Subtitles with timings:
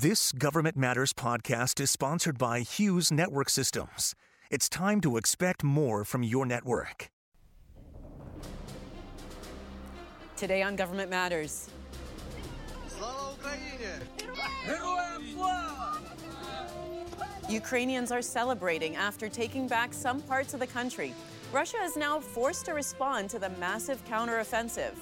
[0.00, 4.14] This Government Matters podcast is sponsored by Hughes Network Systems.
[4.48, 7.08] It's time to expect more from your network.
[10.36, 11.68] Today on Government Matters.
[17.48, 21.12] Ukrainians are celebrating after taking back some parts of the country.
[21.52, 24.94] Russia is now forced to respond to the massive counteroffensive.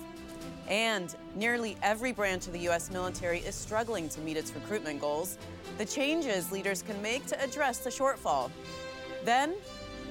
[0.69, 2.91] And nearly every branch of the U.S.
[2.91, 5.39] military is struggling to meet its recruitment goals.
[5.79, 8.51] The changes leaders can make to address the shortfall.
[9.25, 9.55] Then,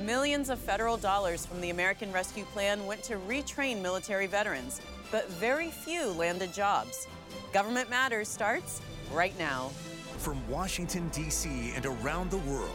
[0.01, 4.81] millions of federal dollars from the American Rescue Plan went to retrain military veterans,
[5.11, 7.07] but very few landed jobs.
[7.51, 8.81] Government Matters starts
[9.11, 9.71] right now.
[10.17, 11.73] From Washington, D.C.
[11.75, 12.69] and around the world,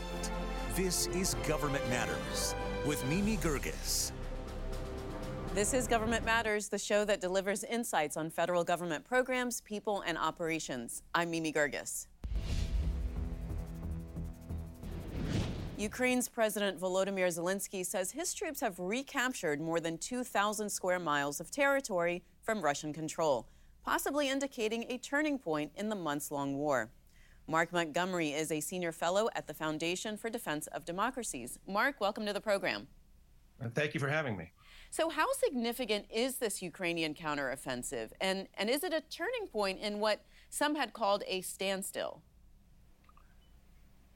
[0.75, 2.55] this is Government Matters
[2.87, 4.13] with Mimi Geerges.
[5.53, 10.17] This is Government Matters, the show that delivers insights on federal government programs, people, and
[10.17, 11.03] operations.
[11.13, 12.07] I'm Mimi Geerges.
[15.77, 21.51] Ukraine's President Volodymyr Zelensky says his troops have recaptured more than 2,000 square miles of
[21.51, 23.49] territory from Russian control,
[23.85, 26.93] possibly indicating a turning point in the months long war.
[27.49, 31.59] Mark Montgomery is a senior fellow at the Foundation for Defense of Democracies.
[31.67, 32.87] Mark, welcome to the program.
[33.75, 34.53] Thank you for having me.
[34.91, 38.11] So, how significant is this Ukrainian counteroffensive?
[38.21, 42.23] And, and is it a turning point in what some had called a standstill?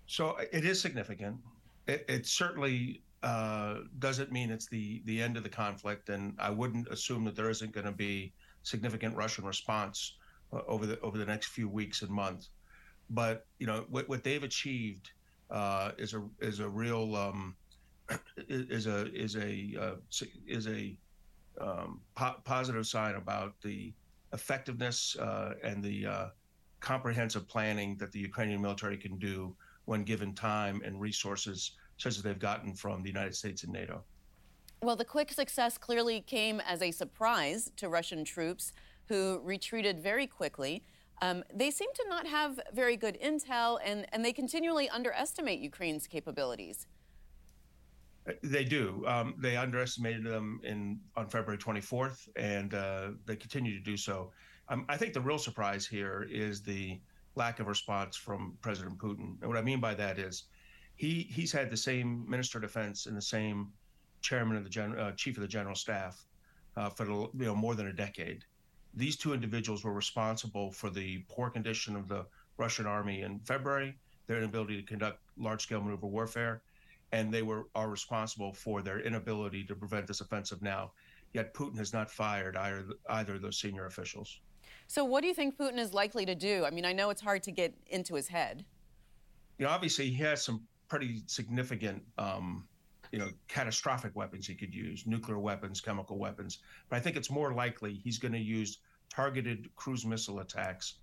[0.06, 1.38] So, it is significant
[1.86, 6.50] it, it certainly uh, doesn't mean it's the the end of the conflict, and I
[6.50, 10.16] wouldn't assume that there isn't going to be significant Russian response
[10.52, 12.50] uh, over the over the next few weeks and months.
[13.10, 15.10] But you know what what they've achieved
[15.50, 17.54] uh, is a is a real um,
[18.48, 19.94] is a is a uh,
[20.46, 20.96] is a
[21.60, 23.92] um, po- positive sign about the
[24.32, 26.26] effectiveness uh, and the uh,
[26.80, 29.54] comprehensive planning that the Ukrainian military can do
[29.86, 34.02] when given time and resources such as they've gotten from the United States and NATO.
[34.82, 38.72] Well, the quick success clearly came as a surprise to Russian troops
[39.06, 40.82] who retreated very quickly.
[41.22, 46.06] Um, they seem to not have very good intel, and, and they continually underestimate Ukraine's
[46.06, 46.86] capabilities.
[48.42, 49.04] They do.
[49.06, 54.32] Um, they underestimated them in on February 24th, and uh, they continue to do so.
[54.68, 57.00] Um, I think the real surprise here is the
[57.34, 59.36] lack of response from President Putin.
[59.40, 60.44] And what I mean by that is
[60.96, 63.72] he he's had the same minister of defense and the same
[64.22, 66.24] chairman of the gen, uh, chief of the general staff
[66.76, 68.44] uh, for the, you know more than a decade.
[68.94, 72.24] These two individuals were responsible for the poor condition of the
[72.56, 73.96] Russian army in February,
[74.26, 76.62] their inability to conduct large-scale maneuver warfare,
[77.14, 80.90] and they were are responsible for their inability to prevent this offensive now.
[81.32, 84.40] Yet Putin has not fired either either of those senior officials.
[84.88, 86.64] So, what do you think Putin is likely to do?
[86.64, 88.64] I mean, I know it's hard to get into his head.
[89.58, 92.66] You know, obviously he has some pretty significant, um,
[93.12, 96.58] you know, catastrophic weapons he could use, nuclear weapons, chemical weapons.
[96.88, 100.94] But I think it's more likely he's going to use targeted cruise missile attacks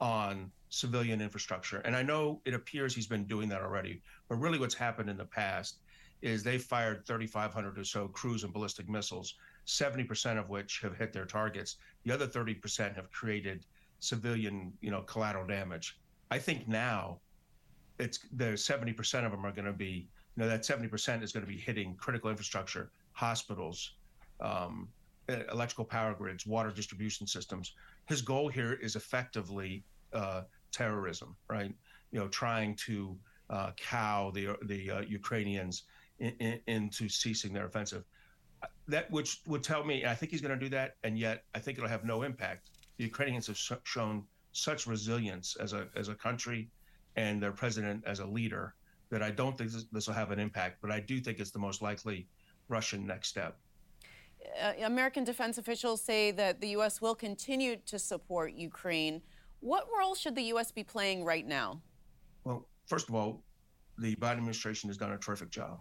[0.00, 1.78] on civilian infrastructure.
[1.78, 5.16] And I know it appears he's been doing that already, but really what's happened in
[5.16, 5.78] the past
[6.22, 9.34] is they fired 3,500 or so cruise and ballistic missiles
[9.66, 11.76] 70% of which have hit their targets.
[12.04, 13.66] The other 30% have created
[13.98, 15.98] civilian, you know, collateral damage.
[16.30, 17.18] I think now
[17.98, 21.44] it's the 70% of them are going to be, you know, that 70% is going
[21.44, 23.94] to be hitting critical infrastructure, hospitals,
[24.40, 24.88] um,
[25.28, 27.74] electrical power grids, water distribution systems.
[28.06, 31.74] His goal here is effectively uh, terrorism, right?
[32.10, 33.16] You know, trying to
[33.50, 35.84] uh, cow the the uh, Ukrainians
[36.18, 38.04] in, in, into ceasing their offensive
[38.88, 41.58] that which would tell me I think he's going to do that, and yet I
[41.58, 42.70] think it'll have no impact.
[42.98, 46.68] The Ukrainians have sh- shown such resilience as a as a country,
[47.16, 48.74] and their president as a leader
[49.10, 50.78] that I don't think this, this will have an impact.
[50.80, 52.28] But I do think it's the most likely
[52.68, 53.58] Russian next step.
[54.60, 57.00] Uh, American defense officials say that the U.S.
[57.00, 59.22] will continue to support Ukraine.
[59.60, 60.70] What role should the U.S.
[60.70, 61.80] be playing right now?
[62.44, 63.42] Well, first of all,
[63.98, 65.80] the Biden administration has done a terrific job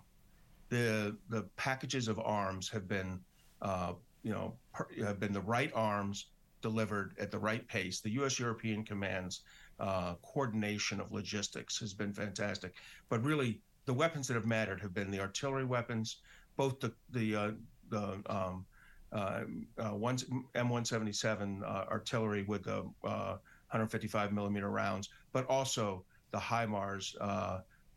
[0.69, 3.19] the the packages of arms have been,
[3.61, 6.27] uh, you know, per, have been the right arms
[6.61, 8.01] delivered at the right pace.
[8.01, 8.39] The U.S.
[8.39, 9.41] European Command's
[9.79, 12.73] uh, coordination of logistics has been fantastic.
[13.09, 16.17] But really, the weapons that have mattered have been the artillery weapons,
[16.57, 17.51] both the the uh,
[17.89, 18.65] the um,
[19.11, 19.41] uh,
[19.77, 20.17] uh, one,
[20.55, 27.15] M177 uh, artillery with the 155 millimeter rounds, but also the HIMARS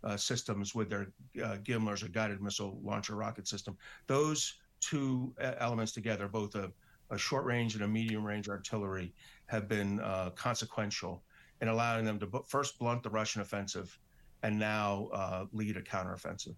[0.05, 1.09] uh, systems with their
[1.45, 3.77] uh, or guided missile launcher rocket system.
[4.07, 6.71] Those two uh, elements together, both a,
[7.11, 9.13] a short range and a medium range artillery,
[9.47, 11.23] have been uh, consequential
[11.61, 13.99] in allowing them to first blunt the Russian offensive
[14.43, 16.55] and now uh, lead a counteroffensive.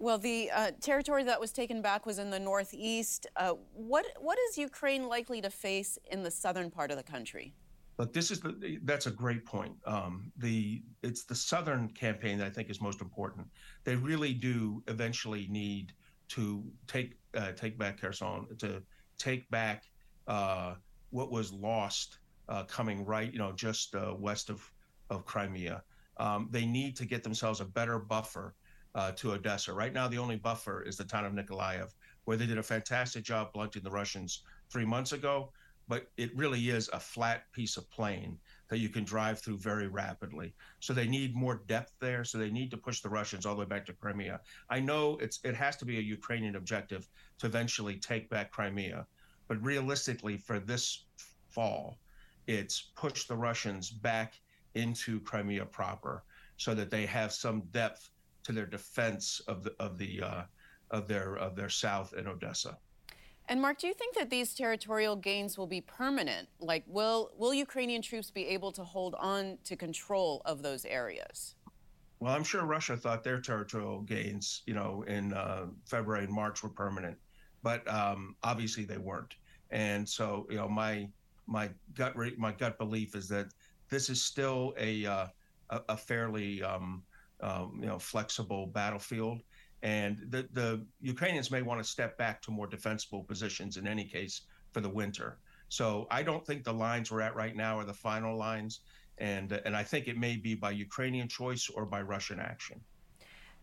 [0.00, 3.26] Well, the uh, territory that was taken back was in the northeast.
[3.36, 7.52] Uh, what what is Ukraine likely to face in the southern part of the country?
[7.98, 9.72] Look, this is the, that's a great point.
[9.84, 13.48] Um, the it's the southern campaign that I think is most important.
[13.82, 15.92] They really do eventually need
[16.28, 18.82] to take uh, take back Kherson, to
[19.18, 19.82] take back
[20.28, 20.74] uh,
[21.10, 22.18] what was lost
[22.48, 24.70] uh, coming right, you know, just uh, west of
[25.10, 25.82] of Crimea.
[26.18, 28.54] Um, they need to get themselves a better buffer
[28.98, 29.72] uh, to Odessa.
[29.72, 33.22] Right now, the only buffer is the town of Nikolaev, where they did a fantastic
[33.22, 34.42] job blunting the Russians
[34.72, 35.52] three months ago.
[35.86, 39.86] But it really is a flat piece of plain that you can drive through very
[39.86, 40.52] rapidly.
[40.80, 42.24] So they need more depth there.
[42.24, 44.40] So they need to push the Russians all the way back to Crimea.
[44.68, 47.08] I know it's it has to be a Ukrainian objective
[47.38, 49.06] to eventually take back Crimea,
[49.46, 51.04] but realistically, for this
[51.48, 51.98] fall,
[52.48, 54.30] it's push the Russians back
[54.74, 56.24] into Crimea proper,
[56.56, 58.10] so that they have some depth
[58.48, 60.42] to their defense of the of the uh,
[60.90, 62.78] of their of their south in Odessa.
[63.50, 66.48] And Mark, do you think that these territorial gains will be permanent?
[66.58, 71.56] Like, will will Ukrainian troops be able to hold on to control of those areas?
[72.20, 76.62] Well, I'm sure Russia thought their territorial gains, you know, in uh, February and March
[76.62, 77.16] were permanent,
[77.62, 79.34] but um, obviously they weren't.
[79.70, 81.08] And so, you know, my
[81.46, 83.48] my gut my gut belief is that
[83.90, 85.26] this is still a uh,
[85.70, 87.02] a, fairly um,
[87.40, 89.40] um, you know flexible battlefield,
[89.82, 94.04] and the the Ukrainians may want to step back to more defensible positions in any
[94.04, 94.42] case
[94.72, 95.38] for the winter.
[95.68, 98.80] So I don't think the lines we're at right now are the final lines,
[99.18, 102.80] and and I think it may be by Ukrainian choice or by Russian action.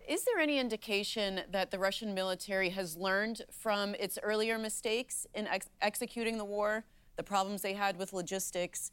[0.07, 5.47] Is there any indication that the Russian military has learned from its earlier mistakes in
[5.47, 6.85] ex- executing the war,
[7.15, 8.91] the problems they had with logistics,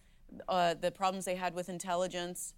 [0.49, 2.55] uh, the problems they had with intelligence?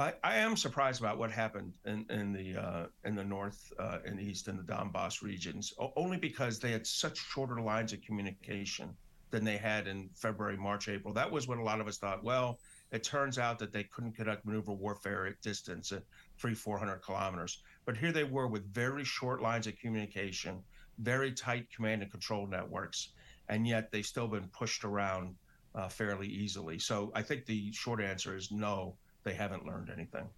[0.00, 3.98] I, I, am surprised about what happened in, in the uh, in the north uh,
[4.04, 8.96] and east and the Donbass regions, only because they had such shorter lines of communication
[9.30, 11.14] than they had in February, March, April.
[11.14, 12.24] That was what a lot of us thought.
[12.24, 12.58] Well,
[12.90, 16.02] it turns out that they couldn't conduct maneuver warfare at distance at
[16.38, 17.62] three, four hundred kilometers.
[17.84, 20.62] But here they were with very short lines of communication,
[20.98, 23.10] very tight command and control networks,
[23.48, 25.34] and yet they've still been pushed around
[25.74, 26.78] uh, fairly easily.
[26.78, 30.28] So I think the short answer is no, they haven't learned anything.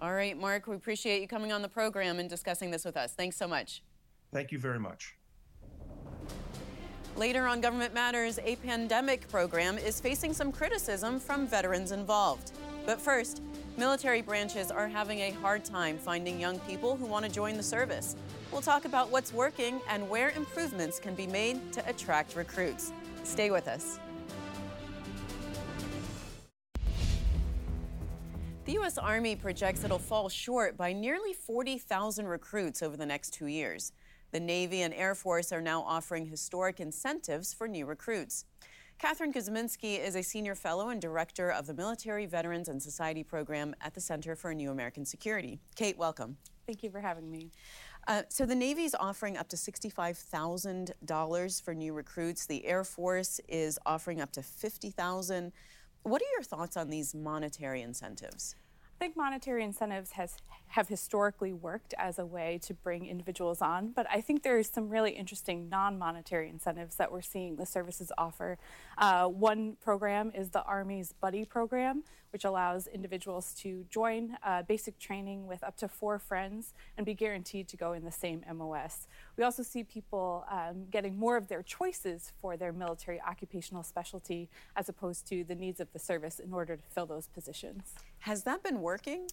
[0.00, 3.14] All right, Mark, we appreciate you coming on the program and discussing this with us.
[3.14, 3.82] Thanks so much.
[4.32, 5.14] Thank you very much.
[7.16, 12.52] Later on Government Matters, a pandemic program is facing some criticism from veterans involved.
[12.86, 13.42] But first,
[13.76, 17.62] military branches are having a hard time finding young people who want to join the
[17.62, 18.14] service.
[18.52, 22.92] We'll talk about what's working and where improvements can be made to attract recruits.
[23.24, 23.98] Stay with us.
[28.68, 28.98] The U.S.
[28.98, 33.92] Army projects it'll fall short by nearly 40,000 recruits over the next two years.
[34.30, 38.44] The Navy and Air Force are now offering historic incentives for new recruits.
[38.98, 43.74] Katherine Kuzminski is a senior fellow and director of the Military Veterans and Society Program
[43.80, 45.58] at the Center for New American Security.
[45.74, 46.36] Kate, welcome.
[46.66, 47.50] Thank you for having me.
[48.06, 52.44] Uh, so the Navy is offering up to $65,000 for new recruits.
[52.44, 55.52] The Air Force is offering up to 50,000.
[56.08, 58.56] What are your thoughts on these monetary incentives?
[58.82, 60.38] I think monetary incentives has
[60.68, 64.88] have historically worked as a way to bring individuals on, but I think there's some
[64.88, 68.56] really interesting non-monetary incentives that we're seeing the services offer.
[68.96, 74.98] Uh, one program is the Army's Buddy program, which allows individuals to join uh, basic
[74.98, 79.06] training with up to four friends and be guaranteed to go in the same MOS.
[79.36, 84.48] We also see people um, getting more of their choices for their military occupational specialty
[84.76, 87.94] as opposed to the needs of the service in order to fill those positions.
[88.20, 89.28] Has that been working?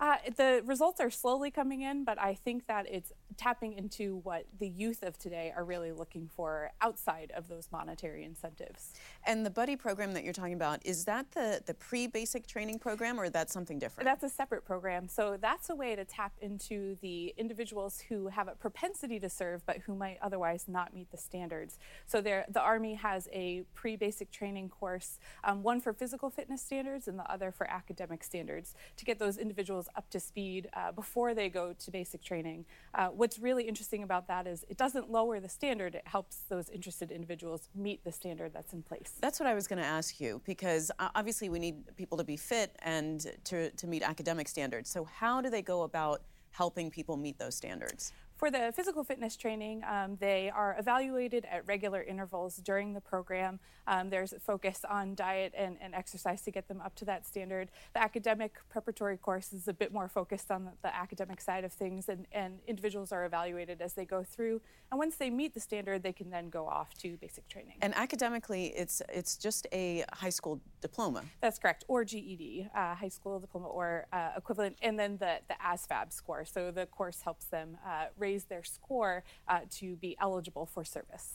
[0.00, 4.44] Uh, the results are slowly coming in, but I think that it's tapping into what
[4.58, 8.92] the youth of today are really looking for outside of those monetary incentives.
[9.24, 13.18] And the buddy program that you're talking about, is that the, the pre-basic training program
[13.18, 14.04] or that's something different?
[14.04, 15.08] That's a separate program.
[15.08, 19.64] So that's a way to tap into the individuals who have a propensity to serve
[19.66, 21.78] but who might otherwise not meet the standards.
[22.06, 27.08] So there, the Army has a pre-basic training course, um, one for physical fitness standards
[27.08, 31.34] and the other for academic standards to get those individuals up to speed uh, before
[31.34, 32.64] they go to basic training.
[32.94, 36.68] Uh, what's really interesting about that is it doesn't lower the standard, it helps those
[36.70, 39.14] interested individuals meet the standard that's in place.
[39.20, 42.24] That's what I was going to ask you because uh, obviously we need people to
[42.24, 44.90] be fit and to, to meet academic standards.
[44.90, 48.12] So, how do they go about helping people meet those standards?
[48.38, 53.58] For the physical fitness training, um, they are evaluated at regular intervals during the program.
[53.88, 57.26] Um, there's a focus on diet and, and, exercise to get them up to that
[57.26, 57.70] standard.
[57.94, 61.72] The academic preparatory course is a bit more focused on the, the academic side of
[61.72, 64.60] things, and, and, individuals are evaluated as they go through.
[64.92, 67.76] And once they meet the standard, they can then go off to basic training.
[67.80, 71.24] And academically, it's it's just a high school diploma.
[71.40, 75.54] That's correct, or GED, uh, high school diploma or uh, equivalent, and then the the
[75.64, 76.44] ASVAB score.
[76.44, 81.28] So the course helps them uh, raise their score uh, to be eligible for service.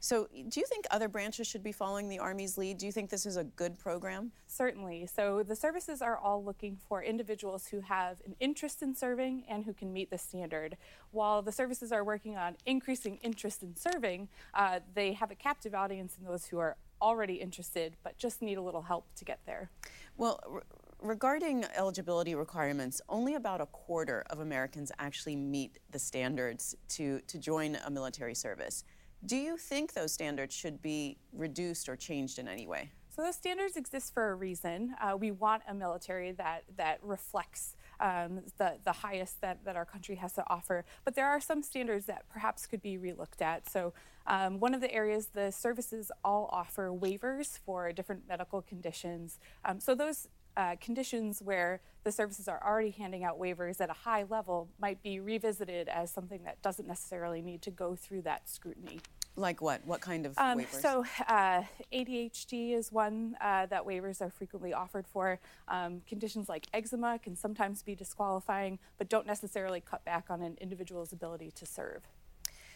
[0.00, 2.76] So, do you think other branches should be following the Army's lead?
[2.76, 4.32] Do you think this is a good program?
[4.46, 5.08] Certainly.
[5.16, 9.64] So, the services are all looking for individuals who have an interest in serving and
[9.64, 10.76] who can meet the standard.
[11.12, 15.74] While the services are working on increasing interest in serving, uh, they have a captive
[15.74, 19.38] audience in those who are already interested but just need a little help to get
[19.46, 19.70] there.
[20.16, 20.62] Well,
[21.04, 27.38] regarding eligibility requirements, only about a quarter of Americans actually meet the standards to, to
[27.38, 28.84] join a military service.
[29.26, 32.90] Do you think those standards should be reduced or changed in any way?
[33.14, 34.96] So those standards exist for a reason.
[35.00, 39.84] Uh, we want a military that that reflects um, the the highest that, that our
[39.84, 40.84] country has to offer.
[41.04, 43.70] But there are some standards that perhaps could be relooked at.
[43.70, 43.94] So
[44.26, 49.38] um, one of the areas the services all offer waivers for different medical conditions.
[49.64, 53.94] Um, so those uh, conditions where the services are already handing out waivers at a
[53.94, 58.48] high level might be revisited as something that doesn't necessarily need to go through that
[58.48, 59.00] scrutiny.
[59.36, 59.84] Like what?
[59.84, 60.80] What kind of um, waivers?
[60.80, 65.40] So, uh, ADHD is one uh, that waivers are frequently offered for.
[65.66, 70.56] Um, conditions like eczema can sometimes be disqualifying, but don't necessarily cut back on an
[70.60, 72.02] individual's ability to serve.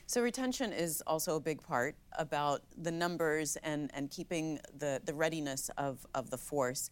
[0.06, 5.12] So retention is also a big part about the numbers and, and keeping the, the
[5.12, 6.88] readiness of, of the force.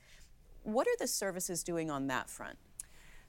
[0.67, 2.59] What are the services doing on that front?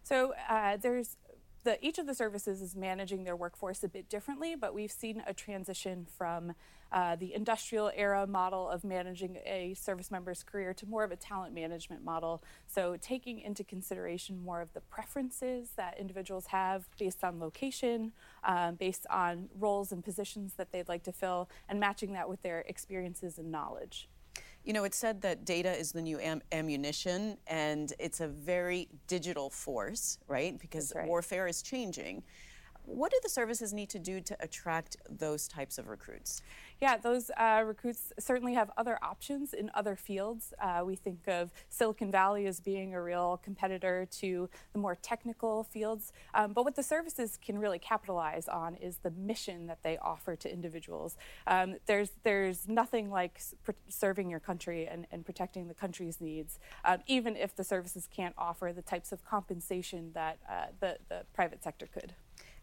[0.01, 1.17] So uh, there's
[1.63, 5.21] the, each of the services is managing their workforce a bit differently, but we've seen
[5.27, 6.53] a transition from
[6.91, 11.15] uh, the industrial era model of managing a service member's career to more of a
[11.15, 12.41] talent management model.
[12.65, 18.13] So, taking into consideration more of the preferences that individuals have based on location,
[18.45, 22.41] um, based on roles and positions that they'd like to fill, and matching that with
[22.41, 24.07] their experiences and knowledge.
[24.67, 28.89] You know, it's said that data is the new am- ammunition, and it's a very
[29.07, 30.59] digital force, right?
[30.59, 31.07] Because right.
[31.07, 32.21] warfare is changing.
[32.87, 36.41] What do the services need to do to attract those types of recruits?
[36.81, 40.53] Yeah, those uh, recruits certainly have other options in other fields.
[40.61, 45.65] Uh, we think of Silicon Valley as being a real competitor to the more technical
[45.65, 46.13] fields.
[46.33, 50.37] Um, but what the services can really capitalize on is the mission that they offer
[50.37, 51.17] to individuals.
[51.45, 53.41] Um, there's, there's nothing like
[53.89, 58.35] serving your country and, and protecting the country's needs, um, even if the services can't
[58.37, 62.13] offer the types of compensation that uh, the, the private sector could.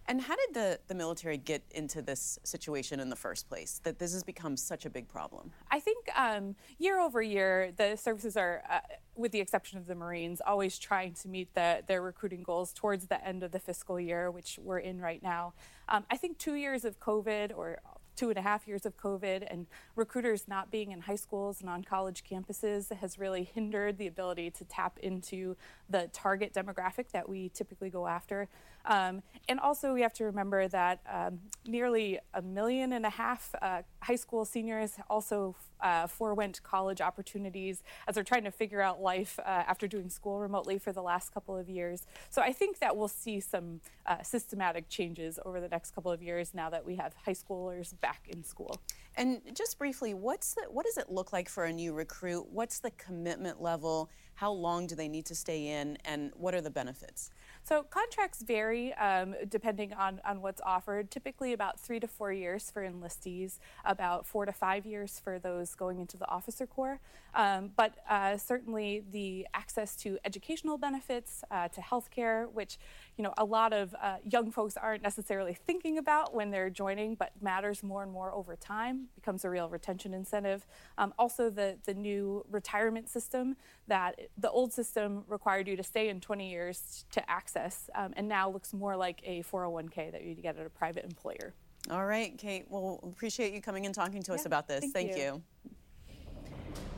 [0.06, 3.98] And how did the, the military get into this situation in the first place, that
[3.98, 5.50] this has become such a big problem?
[5.70, 8.80] I think um, year over year, the services are, uh,
[9.16, 13.06] with the exception of the Marines, always trying to meet the, their recruiting goals towards
[13.06, 15.54] the end of the fiscal year, which we're in right now.
[15.88, 17.78] Um, I think two years of COVID or
[18.16, 19.66] two and a half years of COVID and
[19.96, 24.50] recruiters not being in high schools and on college campuses has really hindered the ability
[24.50, 25.56] to tap into
[25.88, 28.48] the target demographic that we typically go after.
[28.86, 33.54] Um, and also, we have to remember that um, nearly a million and a half
[33.62, 39.00] uh, high school seniors also uh, forewent college opportunities as they're trying to figure out
[39.00, 42.06] life uh, after doing school remotely for the last couple of years.
[42.30, 46.22] So I think that we'll see some uh, systematic changes over the next couple of
[46.22, 48.78] years now that we have high schoolers back in school.
[49.16, 52.46] And just briefly, what's the, what does it look like for a new recruit?
[52.50, 54.10] What's the commitment level?
[54.34, 55.96] How long do they need to stay in?
[56.04, 57.30] And what are the benefits?
[57.64, 61.10] So contracts vary um, depending on, on what's offered.
[61.10, 65.74] Typically about three to four years for enlistees, about four to five years for those
[65.74, 67.00] going into the officer corps.
[67.34, 72.78] Um, but uh, certainly the access to educational benefits, uh, to healthcare, which
[73.16, 77.14] you know a lot of uh, young folks aren't necessarily thinking about when they're joining,
[77.14, 80.66] but matters more and more over time, becomes a real retention incentive.
[80.98, 83.56] Um, also, the the new retirement system
[83.88, 87.53] that the old system required you to stay in 20 years to access,
[87.94, 91.52] um, and now looks more like a 401k that you get at a private employer.
[91.90, 92.64] All right, Kate.
[92.70, 94.80] Well, appreciate you coming and talking to yeah, us about this.
[94.80, 95.42] Thank, thank you.
[95.66, 95.70] you.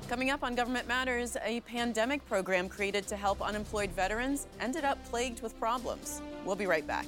[0.08, 5.04] Coming up on Government Matters, a pandemic program created to help unemployed veterans ended up
[5.06, 6.22] plagued with problems.
[6.44, 7.06] We'll be right back.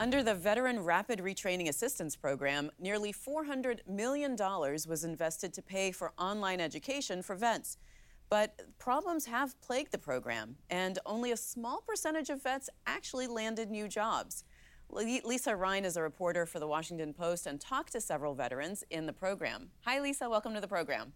[0.00, 6.14] Under the Veteran Rapid Retraining Assistance Program, nearly $400 million was invested to pay for
[6.16, 7.76] online education for vets.
[8.30, 13.70] But problems have plagued the program, and only a small percentage of vets actually landed
[13.70, 14.44] new jobs.
[14.88, 19.04] Lisa Rein is a reporter for the Washington Post and talked to several veterans in
[19.04, 19.68] the program.
[19.84, 20.30] Hi, Lisa.
[20.30, 21.12] Welcome to the program.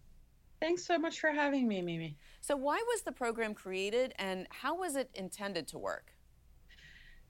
[0.59, 2.17] Thanks so much for having me, Mimi.
[2.41, 6.11] So, why was the program created and how was it intended to work?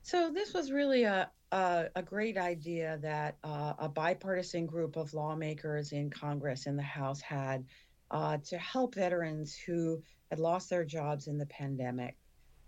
[0.03, 5.91] So, this was really a, a, great idea that uh, a bipartisan group of lawmakers
[5.91, 7.65] in Congress in the House had
[8.11, 12.15] uh, to help veterans who had lost their jobs in the pandemic.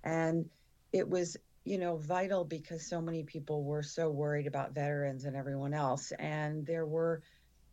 [0.03, 0.49] And
[0.93, 5.35] it was you know, vital because so many people were so worried about veterans and
[5.35, 6.13] everyone else.
[6.17, 7.21] And there were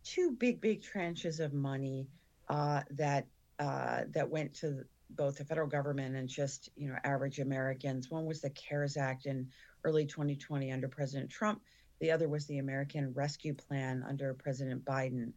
[0.03, 2.09] two big, big tranches of money
[2.49, 3.25] uh, that
[3.57, 8.09] uh, that went to both the federal government and just you know average Americans.
[8.09, 9.47] One was the CARES Act in
[9.83, 11.61] early 2020 under President Trump.
[11.99, 15.31] The other was the American Rescue Plan under President Biden.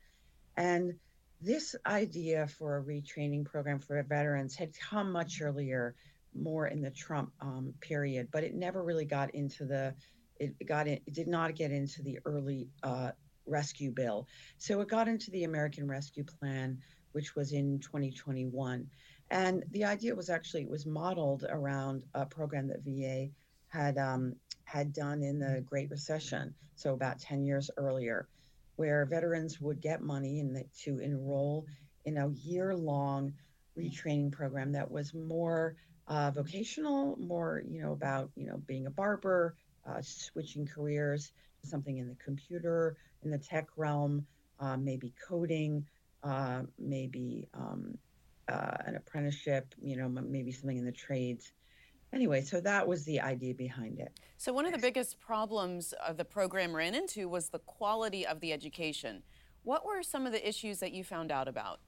[0.57, 0.95] And
[1.41, 5.95] this idea for a retraining program for veterans had come much earlier
[6.35, 9.95] more in the Trump um, period, but it never really got into the.
[10.41, 13.11] It got in, it did not get into the early uh,
[13.45, 14.29] rescue bill.
[14.59, 16.79] So it got into the American Rescue Plan,
[17.13, 18.87] which was in 2021.
[19.31, 23.29] And the idea was actually it was modeled around a program that VA
[23.69, 28.29] had um, had done in the Great Recession, so about 10 years earlier,
[28.77, 31.67] where veterans would get money the, to enroll
[32.05, 33.33] in a year-long
[33.77, 38.91] retraining program that was more uh, vocational, more you know about you know being a
[38.91, 39.55] barber,
[39.87, 41.33] uh, switching careers
[41.65, 44.27] something in the computer, in the tech realm,
[44.61, 45.85] uh, maybe coding,
[46.23, 47.97] uh, maybe um,
[48.49, 51.53] uh, an apprenticeship, you know, maybe something in the trades.
[52.13, 54.19] Anyway, so that was the idea behind it.
[54.39, 58.53] So one of the biggest problems the program ran into was the quality of the
[58.53, 59.23] education.
[59.63, 61.81] What were some of the issues that you found out about?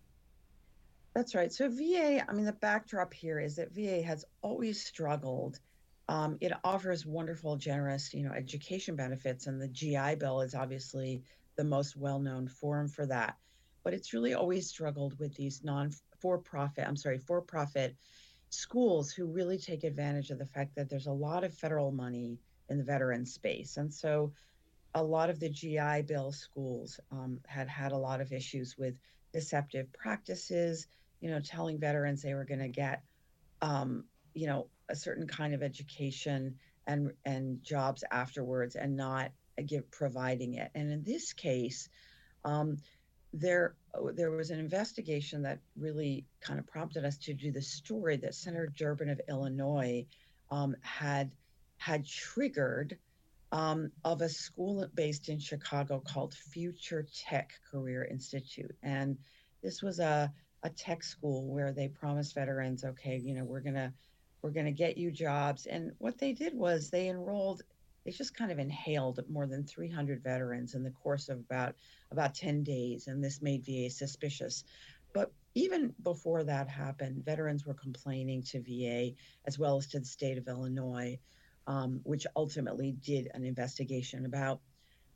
[1.14, 1.52] That's right.
[1.52, 5.59] So VA, I mean, the backdrop here is that VA has always struggled.
[6.09, 11.23] Um, it offers wonderful, generous, you know, education benefits, and the GI Bill is obviously
[11.57, 13.37] the most well-known forum for that.
[13.83, 15.64] But it's really always struggled with these
[16.22, 17.96] non-for-profit, I'm sorry, for-profit
[18.50, 22.38] schools who really take advantage of the fact that there's a lot of federal money
[22.68, 24.33] in the veteran space, and so
[24.94, 28.94] a lot of the GI Bill schools um, had had a lot of issues with
[29.33, 30.87] deceptive practices,
[31.20, 33.02] you know, telling veterans they were going to get,
[33.62, 34.04] um,
[34.35, 36.56] you know, a certain kind of education
[36.87, 39.30] and and jobs afterwards, and not
[39.66, 40.70] give providing it.
[40.74, 41.88] And in this case,
[42.44, 42.78] um,
[43.33, 43.75] there
[44.14, 48.35] there was an investigation that really kind of prompted us to do the story that
[48.35, 50.07] Senator Durbin of Illinois
[50.51, 51.31] um, had
[51.79, 52.99] had triggered
[53.53, 59.16] um, of a school based in Chicago called Future Tech Career Institute, and
[59.62, 63.93] this was a a tech school where they promised veterans, okay, you know, we're gonna
[64.43, 65.66] we're gonna get you jobs.
[65.66, 67.62] And what they did was they enrolled,
[68.11, 71.75] they just kind of inhaled more than 300 veterans in the course of about
[72.11, 74.64] about 10 days, and this made VA suspicious.
[75.14, 79.14] But even before that happened, veterans were complaining to VA
[79.46, 81.20] as well as to the state of Illinois,
[81.68, 84.61] um, which ultimately did an investigation about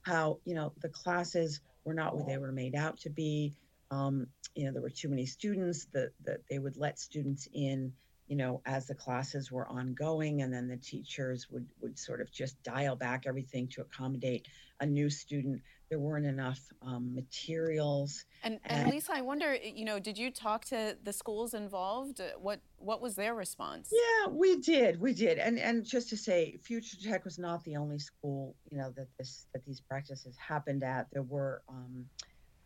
[0.03, 3.55] how you know the classes were not what they were made out to be
[3.91, 7.93] um, you know, there were too many students that, that they would let students in,
[8.27, 12.31] you know, as the classes were ongoing, and then the teachers would would sort of
[12.33, 14.49] just dial back everything to accommodate
[14.81, 15.61] a new student.
[15.91, 18.25] There weren't enough um, materials.
[18.43, 22.21] And, and, and Lisa, I wonder, you know, did you talk to the schools involved?
[22.41, 23.93] What what was their response?
[23.93, 27.77] Yeah, we did, we did, and and just to say, Future Tech was not the
[27.77, 31.09] only school, you know, that this that these practices happened at.
[31.13, 31.63] There were.
[31.69, 32.07] Um,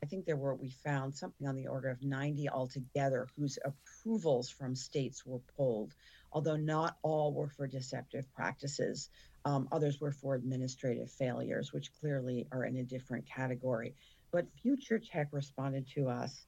[0.03, 4.49] I think there were, we found something on the order of 90 altogether whose approvals
[4.49, 5.95] from states were pulled,
[6.33, 9.11] although not all were for deceptive practices.
[9.45, 13.95] Um, others were for administrative failures, which clearly are in a different category.
[14.31, 16.47] But Future Tech responded to us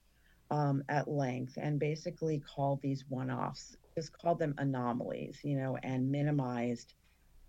[0.49, 5.77] um, at length and basically called these one offs, just called them anomalies, you know,
[5.81, 6.93] and minimized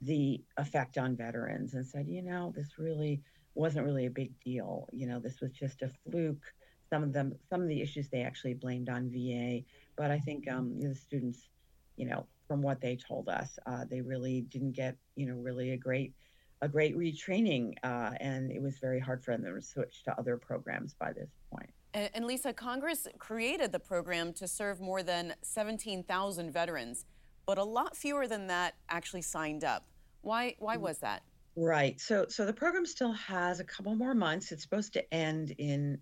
[0.01, 3.21] the effect on veterans and said, you know, this really
[3.55, 4.89] wasn't really a big deal.
[4.93, 6.43] You know, this was just a fluke.
[6.91, 9.65] Some of them, some of the issues they actually blamed on VA,
[9.97, 11.49] but I think um, the students,
[11.97, 15.71] you know, from what they told us, uh, they really didn't get, you know, really
[15.71, 16.13] a great,
[16.61, 20.37] a great retraining, uh, and it was very hard for them to switch to other
[20.37, 21.71] programs by this point.
[21.95, 27.07] And, and Lisa, Congress created the program to serve more than 17,000 veterans,
[27.47, 29.87] but a lot fewer than that actually signed up.
[30.21, 30.55] Why?
[30.59, 30.81] Why mm.
[30.81, 31.23] was that?
[31.55, 32.01] Right.
[32.01, 34.53] So so the program still has a couple more months.
[34.53, 35.99] It's supposed to end in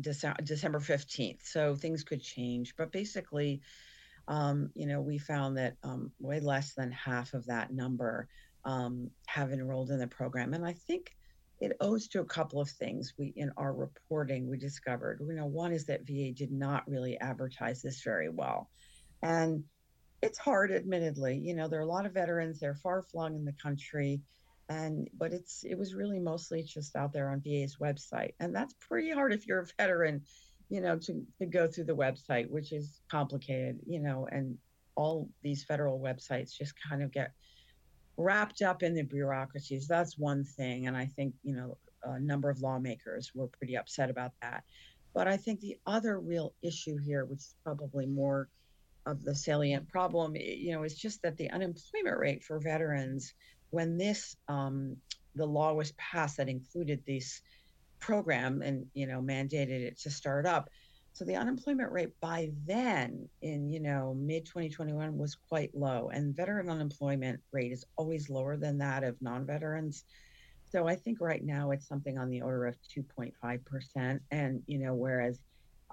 [0.00, 1.40] December, December 15th.
[1.42, 2.74] So things could change.
[2.76, 3.60] But basically,
[4.28, 8.28] um, you know, we found that um, way less than half of that number
[8.64, 10.54] um, have enrolled in the program.
[10.54, 11.14] And I think
[11.60, 15.46] it owes to a couple of things we in our reporting we discovered you know
[15.46, 18.68] one is that va did not really advertise this very well
[19.22, 19.62] and
[20.22, 23.44] it's hard admittedly you know there are a lot of veterans they're far flung in
[23.44, 24.20] the country
[24.68, 28.74] and but it's it was really mostly just out there on va's website and that's
[28.80, 30.22] pretty hard if you're a veteran
[30.70, 34.56] you know to, to go through the website which is complicated you know and
[34.96, 37.32] all these federal websites just kind of get
[38.16, 39.86] wrapped up in the bureaucracies.
[39.86, 40.86] That's one thing.
[40.86, 44.64] And I think, you know, a number of lawmakers were pretty upset about that.
[45.14, 48.48] But I think the other real issue here, which is probably more
[49.06, 53.34] of the salient problem, you know, is just that the unemployment rate for veterans,
[53.74, 54.96] when this um,
[55.34, 57.42] the law was passed that included this
[57.98, 60.70] program and you know mandated it to start up,
[61.14, 66.10] so the unemployment rate by then in, you know, mid 2021 was quite low.
[66.12, 70.04] And veteran unemployment rate is always lower than that of non-veterans.
[70.72, 74.20] So I think right now it's something on the order of 2.5%.
[74.32, 75.38] And, you know, whereas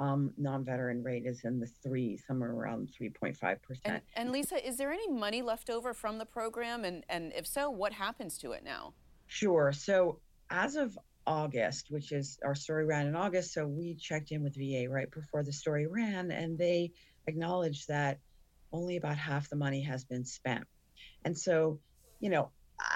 [0.02, 3.58] um, non-veteran rate is in the three, somewhere around 3.5%.
[3.86, 6.84] And, and Lisa, is there any money left over from the program?
[6.84, 8.94] And, and if so, what happens to it now?
[9.28, 9.72] Sure.
[9.72, 13.54] So as of August, which is our story ran in August.
[13.54, 16.92] So we checked in with VA right before the story ran, and they
[17.28, 18.20] acknowledged that
[18.74, 20.66] only about half the money has been spent.
[21.24, 21.80] And so,
[22.20, 22.52] you know,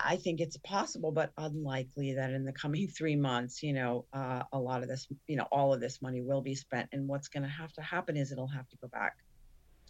[0.06, 4.44] I think it's possible, but unlikely that in the coming three months, you know, uh,
[4.54, 6.90] a lot of this, you know, all of this money will be spent.
[6.92, 9.18] And what's going to have to happen is it'll have to go back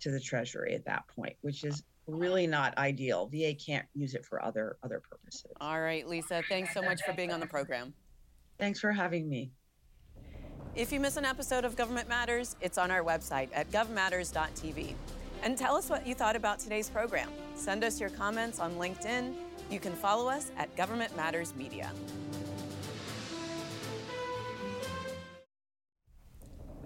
[0.02, 3.28] to the Treasury at that point, which is really not ideal.
[3.28, 5.52] VA can't use it for other other purposes.
[5.60, 7.94] All right, Lisa, thanks so much for being on the program.
[8.60, 9.52] Thanks for having me.
[10.76, 14.94] If you miss an episode of Government Matters, it's on our website at govmatters.tv.
[15.44, 17.30] And tell us what you thought about today's program.
[17.56, 19.34] Send us your comments on LinkedIn.
[19.70, 21.92] You can follow us at Government Matters Media.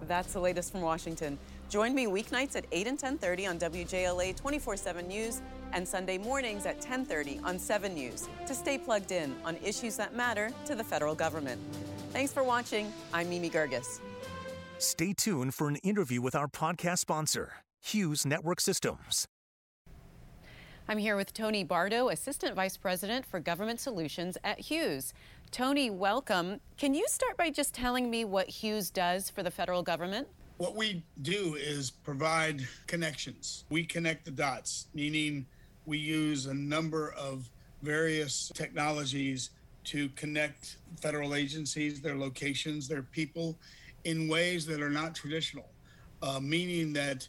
[0.08, 1.38] That's the latest from Washington.
[1.68, 5.40] Join me weeknights at 8 and 10:30 on WJLA 24/7 News
[5.72, 10.16] and Sunday mornings at 10:30 on 7 News to stay plugged in on issues that
[10.16, 11.60] matter to the federal government.
[12.12, 12.92] Thanks for watching.
[13.12, 14.00] I'm Mimi Geerges.
[14.78, 19.28] Stay tuned for an interview with our podcast sponsor, Hughes Network Systems.
[20.90, 25.14] I'm here with Tony Bardo, Assistant Vice President for Government Solutions at Hughes.
[25.52, 26.58] Tony, welcome.
[26.78, 30.26] Can you start by just telling me what Hughes does for the federal government?
[30.56, 33.66] What we do is provide connections.
[33.70, 35.46] We connect the dots, meaning
[35.86, 37.48] we use a number of
[37.82, 39.50] various technologies
[39.84, 43.56] to connect federal agencies, their locations, their people
[44.02, 45.68] in ways that are not traditional,
[46.20, 47.28] uh, meaning that